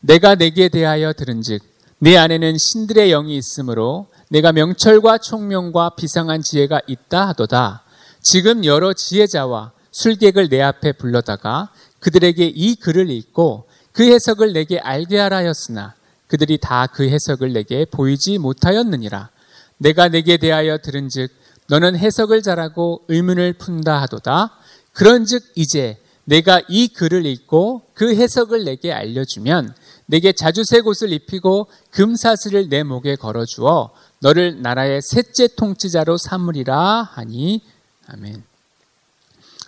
내가 0.00 0.34
내게 0.34 0.68
대하여 0.68 1.12
들은즉 1.12 1.62
내 1.98 2.16
안에는 2.16 2.58
신들의 2.58 3.08
영이 3.08 3.36
있으므로 3.36 4.08
내가 4.28 4.52
명철과 4.52 5.18
총명과 5.18 5.90
비상한 5.96 6.42
지혜가 6.42 6.82
있다 6.86 7.28
하도다. 7.28 7.84
지금 8.22 8.64
여러 8.64 8.92
지혜자와 8.92 9.72
술객을 9.92 10.50
내 10.50 10.60
앞에 10.60 10.92
불러다가 10.92 11.70
그들에게 12.00 12.52
이 12.54 12.74
글을 12.74 13.08
읽고 13.08 13.66
그 13.92 14.04
해석을 14.04 14.52
내게 14.52 14.78
알게 14.78 15.18
하라 15.18 15.38
하였으나 15.38 15.94
그들이 16.26 16.58
다 16.58 16.86
그 16.92 17.08
해석을 17.08 17.54
내게 17.54 17.86
보이지 17.86 18.38
못하였느니라. 18.38 19.30
내가 19.78 20.08
내게 20.08 20.36
대하여 20.36 20.78
들은즉 20.78 21.30
너는 21.68 21.96
해석을 21.96 22.42
잘하고 22.42 23.02
의문을 23.08 23.54
푼다 23.54 24.02
하도다. 24.02 24.52
그런즉 24.92 25.42
이제 25.54 25.98
내가 26.24 26.60
이 26.68 26.88
글을 26.88 27.24
읽고 27.24 27.82
그 27.94 28.14
해석을 28.14 28.64
내게 28.64 28.92
알려주면 28.92 29.74
내게 30.06 30.32
자주색 30.32 30.86
옷을 30.86 31.12
입히고 31.12 31.66
금사슬을 31.90 32.68
내 32.68 32.82
목에 32.82 33.16
걸어주어 33.16 33.90
너를 34.20 34.62
나라의 34.62 35.02
셋째 35.02 35.48
통치자로 35.48 36.16
삼으리라 36.16 37.02
하니 37.02 37.62
아멘. 38.06 38.42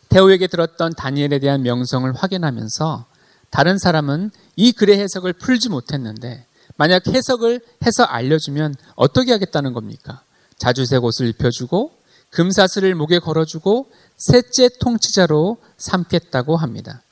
태호에게 0.09 0.46
들었던 0.46 0.94
다니엘에 0.94 1.38
대한 1.40 1.62
명성을 1.62 2.11
확인하면서 2.14 3.05
다른 3.51 3.79
사람은 3.79 4.31
이 4.57 4.72
글의 4.72 4.98
해석을 4.98 5.35
풀지 5.35 5.68
못했는데 5.68 6.46
만약 6.77 7.07
해석을 7.09 7.61
해서 7.85 8.05
알려주면 8.05 8.77
어떻게 8.94 9.33
하겠다는 9.33 9.72
겁니까? 9.72 10.22
자주색 10.59 11.05
옷을 11.05 11.27
입혀주고 11.29 11.92
금사슬을 12.31 12.94
목에 12.94 13.18
걸어주고 13.18 13.90
셋째 14.16 14.68
통치자로 14.81 15.59
삼겠다고 15.77 16.57
합니다. 16.57 17.03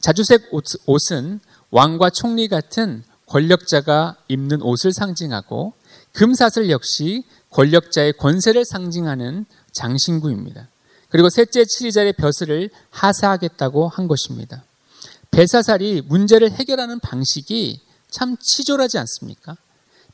자주색 0.00 0.48
옷 0.52 1.12
은 1.12 1.40
왕과 1.70 2.10
총리 2.10 2.48
같은 2.48 3.02
권력자가 3.26 4.16
입는 4.28 4.62
옷을 4.62 4.92
상징하고 4.92 5.74
금사슬 6.12 6.70
역시 6.70 7.24
권력자의 7.50 8.14
권세를 8.14 8.64
상징하는 8.64 9.46
장신구입니다. 9.72 10.68
그리고 11.10 11.30
셋째 11.30 11.64
치리자의 11.64 12.14
벼슬을 12.14 12.70
하사하겠다고 12.90 13.88
한 13.88 14.08
것입니다. 14.08 14.64
벨사살이 15.30 16.02
문제를 16.06 16.50
해결하는 16.50 17.00
방식이 17.00 17.80
참 18.10 18.36
치졸하지 18.40 18.98
않습니까? 18.98 19.56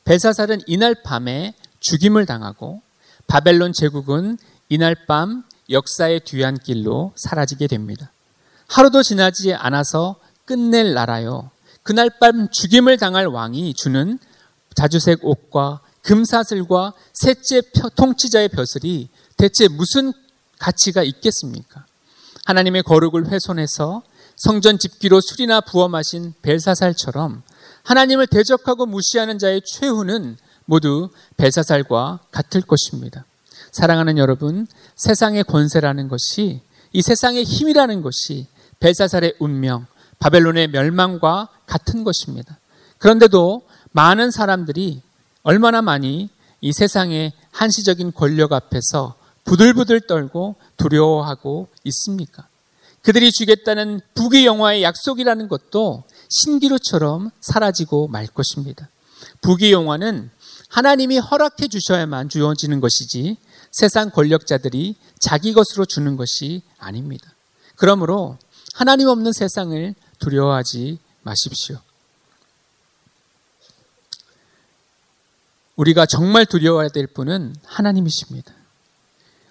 벨사살은 0.03 0.61
이날 0.67 0.95
밤에 1.03 1.53
죽임을 1.79 2.25
당하고 2.25 2.81
바벨론 3.27 3.73
제국은 3.73 4.37
이날 4.69 4.95
밤 5.07 5.43
역사의 5.69 6.21
뒤안길로 6.21 7.13
사라지게 7.15 7.67
됩니다. 7.67 8.11
하루도 8.67 9.03
지나지 9.03 9.53
않아서 9.53 10.17
끝낼 10.45 10.93
나라요. 10.93 11.51
그날 11.83 12.09
밤 12.19 12.49
죽임을 12.49 12.97
당할 12.97 13.27
왕이 13.27 13.73
주는 13.73 14.17
자주색 14.75 15.19
옷과 15.23 15.81
금사슬과 16.01 16.93
셋째 17.13 17.61
통치자의 17.95 18.49
벼슬이 18.49 19.09
대체 19.37 19.67
무슨 19.67 20.13
가치가 20.59 21.03
있겠습니까? 21.03 21.85
하나님의 22.45 22.83
거룩을 22.83 23.27
훼손해서 23.27 24.03
성전 24.35 24.77
집기로 24.77 25.21
술이나 25.21 25.61
부어 25.61 25.87
마신 25.87 26.33
벨사살처럼 26.41 27.41
하나님을 27.83 28.27
대적하고 28.27 28.85
무시하는 28.85 29.39
자의 29.39 29.61
최후는 29.65 30.37
모두 30.65 31.09
벨사살과 31.37 32.19
같을 32.31 32.61
것입니다. 32.61 33.25
사랑하는 33.71 34.17
여러분, 34.17 34.67
세상의 34.95 35.43
권세라는 35.43 36.07
것이 36.07 36.61
이 36.93 37.01
세상의 37.01 37.43
힘이라는 37.43 38.01
것이 38.01 38.47
벨사살의 38.79 39.35
운명, 39.39 39.85
바벨론의 40.19 40.69
멸망과 40.69 41.49
같은 41.65 42.03
것입니다. 42.03 42.57
그런데도 42.97 43.63
많은 43.91 44.31
사람들이 44.31 45.01
얼마나 45.43 45.81
많이 45.81 46.29
이 46.61 46.73
세상의 46.73 47.33
한시적인 47.51 48.13
권력 48.13 48.53
앞에서 48.53 49.15
부들부들 49.43 50.01
떨고 50.01 50.55
두려워하고 50.77 51.67
있습니까? 51.83 52.47
그들이 53.03 53.31
주겠다는 53.31 54.01
부귀영화의 54.15 54.81
약속이라는 54.81 55.47
것도 55.47 56.03
신기루처럼 56.29 57.29
사라지고 57.39 58.07
말 58.07 58.25
것입니다. 58.25 58.89
부귀영화는 59.41 60.31
하나님이 60.69 61.19
허락해 61.19 61.67
주셔야만 61.67 62.29
주어지는 62.29 62.79
것이지 62.79 63.37
세상 63.71 64.09
권력자들이 64.09 64.95
자기 65.19 65.53
것으로 65.53 65.85
주는 65.85 66.15
것이 66.17 66.63
아닙니다. 66.79 67.31
그러므로 67.75 68.37
하나님 68.73 69.07
없는 69.07 69.31
세상을 69.31 69.93
두려워하지 70.25 70.97
마십시오. 71.21 71.77
우리가 75.75 76.05
정말 76.07 76.45
두려워해야 76.45 76.89
될 76.89 77.05
분은 77.05 77.55
하나님이십니다. 77.63 78.53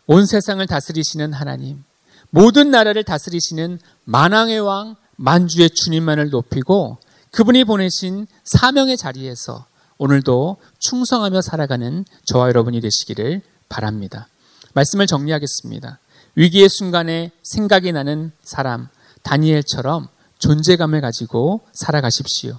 온 0.07 0.27
세상을 0.27 0.67
다스리시는 0.67 1.33
하나님, 1.33 1.85
모든 2.31 2.71
나라를 2.71 3.05
다스리시는 3.05 3.79
만왕의 4.05 4.61
왕, 4.61 4.97
만주의 5.17 5.71
주님만을 5.71 6.31
높이고 6.31 6.99
그분이 7.31 7.65
보내신 7.65 8.27
사명의 8.43 8.97
자리에서 8.97 9.67
오늘도 9.99 10.57
충성하며 10.81 11.41
살아가는 11.43 12.05
저와 12.25 12.49
여러분이 12.49 12.81
되시기를 12.81 13.43
바랍니다. 13.69 14.27
말씀을 14.73 15.07
정리하겠습니다. 15.07 16.01
위기의 16.35 16.69
순간에 16.69 17.31
생각이 17.43 17.93
나는 17.93 18.33
사람, 18.43 18.89
다니엘처럼 19.23 20.09
존재감을 20.45 21.01
가지고 21.01 21.63
살아가십시오. 21.73 22.59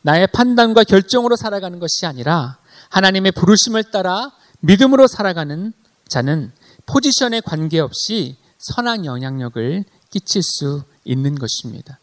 나의 0.00 0.26
판단과 0.26 0.82
결정으로 0.82 1.36
살아가는 1.36 1.78
것이 1.78 2.04
아니라 2.04 2.58
하나님의 2.88 3.30
부르심을 3.30 3.84
따라 3.92 4.32
믿음으로 4.58 5.06
살아가는 5.06 5.72
자는 6.08 6.50
포지션에 6.86 7.40
관계없이 7.40 8.36
선한 8.58 9.04
영향력을 9.04 9.84
끼칠 10.10 10.42
수 10.42 10.82
있는 11.04 11.36
것입니다. 11.36 12.00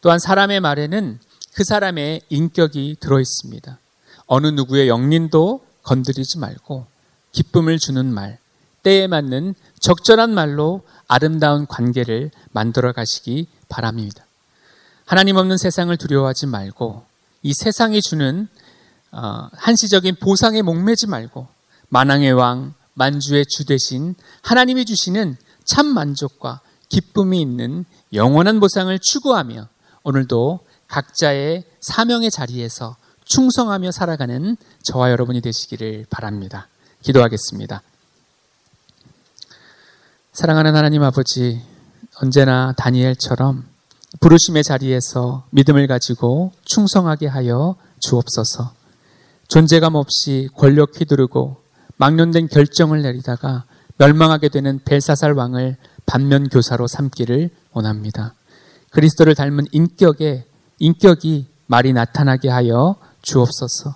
또한 0.00 0.20
사람의 0.20 0.60
말에는 0.60 1.18
그 1.54 1.64
사람의 1.64 2.22
인격이 2.28 2.98
들어 3.00 3.20
있습니다. 3.20 3.78
어느 4.26 4.46
누구의 4.46 4.88
영린도 4.88 5.64
건드리지 5.82 6.38
말고 6.38 6.86
기쁨을 7.32 7.80
주는 7.80 8.06
말, 8.06 8.38
때에 8.84 9.08
맞는 9.08 9.56
적절한 9.80 10.32
말로 10.32 10.82
아름다운 11.08 11.66
관계를 11.66 12.30
만들어 12.52 12.92
가시기 12.92 13.48
바랍니다. 13.68 14.23
하나님 15.06 15.36
없는 15.36 15.56
세상을 15.56 15.94
두려워하지 15.96 16.46
말고 16.46 17.04
이 17.42 17.52
세상이 17.52 18.00
주는 18.00 18.48
어, 19.12 19.48
한시적인 19.52 20.16
보상에 20.16 20.62
목매지 20.62 21.06
말고 21.06 21.46
만왕의 21.88 22.32
왕, 22.32 22.74
만주의 22.94 23.44
주 23.46 23.64
대신 23.64 24.14
하나님이 24.42 24.84
주시는 24.84 25.36
참 25.64 25.86
만족과 25.86 26.60
기쁨이 26.88 27.40
있는 27.40 27.84
영원한 28.12 28.60
보상을 28.60 28.96
추구하며 28.98 29.68
오늘도 30.02 30.60
각자의 30.88 31.64
사명의 31.80 32.30
자리에서 32.30 32.96
충성하며 33.24 33.90
살아가는 33.92 34.56
저와 34.82 35.10
여러분이 35.10 35.40
되시기를 35.40 36.06
바랍니다. 36.10 36.68
기도하겠습니다. 37.02 37.82
사랑하는 40.32 40.74
하나님 40.74 41.02
아버지, 41.02 41.62
언제나 42.20 42.72
다니엘처럼 42.76 43.73
부르심의 44.20 44.64
자리에서 44.64 45.44
믿음을 45.50 45.86
가지고 45.86 46.52
충성하게 46.64 47.26
하여 47.26 47.76
주옵소서. 48.00 48.72
존재감 49.48 49.94
없이 49.94 50.48
권력 50.56 50.98
휘두르고 50.98 51.56
망론된 51.96 52.48
결정을 52.48 53.02
내리다가 53.02 53.64
멸망하게 53.98 54.48
되는 54.48 54.80
벨사살 54.84 55.32
왕을 55.32 55.76
반면 56.06 56.48
교사로 56.48 56.86
삼기를 56.86 57.50
원합니다. 57.72 58.34
그리스도를 58.90 59.34
닮은 59.34 59.66
인격에 59.72 60.46
인격이 60.78 61.46
말이 61.66 61.92
나타나게 61.92 62.48
하여 62.48 62.96
주옵소서. 63.22 63.94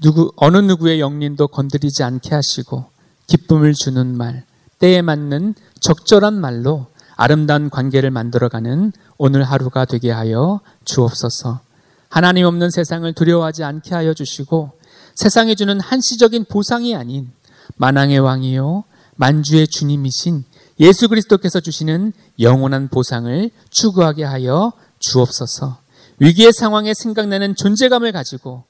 누구 0.00 0.32
어느 0.36 0.58
누구의 0.58 1.00
영린도 1.00 1.48
건드리지 1.48 2.02
않게 2.02 2.34
하시고 2.34 2.86
기쁨을 3.26 3.74
주는 3.74 4.16
말, 4.16 4.44
때에 4.78 5.02
맞는 5.02 5.54
적절한 5.80 6.38
말로 6.38 6.86
아름다운 7.16 7.70
관계를 7.70 8.10
만들어가는 8.10 8.92
오늘 9.18 9.42
하루가 9.42 9.84
되게 9.84 10.10
하여 10.10 10.60
주옵소서. 10.84 11.60
하나님 12.08 12.46
없는 12.46 12.70
세상을 12.70 13.10
두려워하지 13.14 13.64
않게 13.64 13.94
하여 13.94 14.14
주시고 14.14 14.72
세상이 15.16 15.56
주는 15.56 15.80
한시적인 15.80 16.44
보상이 16.44 16.94
아닌 16.94 17.32
만왕의 17.76 18.20
왕이요 18.20 18.84
만주의 19.16 19.66
주님이신 19.66 20.44
예수 20.80 21.08
그리스도께서 21.08 21.60
주시는 21.60 22.12
영원한 22.38 22.88
보상을 22.88 23.50
추구하게 23.70 24.24
하여 24.24 24.72
주옵소서. 24.98 25.78
위기의 26.18 26.52
상황에 26.52 26.92
생각나는 26.94 27.56
존재감을 27.56 28.12
가지고 28.12 28.64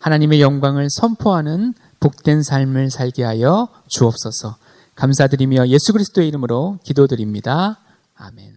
하나님의 0.00 0.40
영광을 0.40 0.88
선포하는 0.90 1.74
복된 2.00 2.42
삶을 2.42 2.90
살게 2.90 3.22
하여 3.22 3.68
주옵소서. 3.88 4.56
감사드리며 4.96 5.68
예수 5.68 5.92
그리스도의 5.92 6.28
이름으로 6.28 6.78
기도드립니다. 6.82 7.78
아멘. 8.22 8.51